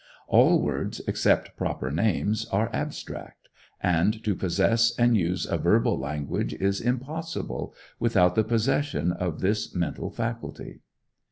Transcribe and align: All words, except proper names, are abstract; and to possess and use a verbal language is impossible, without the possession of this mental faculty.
All 0.27 0.59
words, 0.59 0.99
except 1.07 1.55
proper 1.55 1.91
names, 1.91 2.47
are 2.47 2.71
abstract; 2.73 3.49
and 3.83 4.23
to 4.23 4.33
possess 4.33 4.97
and 4.97 5.15
use 5.15 5.45
a 5.45 5.59
verbal 5.59 5.95
language 5.99 6.55
is 6.55 6.81
impossible, 6.81 7.75
without 7.99 8.33
the 8.33 8.43
possession 8.43 9.11
of 9.11 9.41
this 9.41 9.75
mental 9.75 10.09
faculty. 10.09 10.81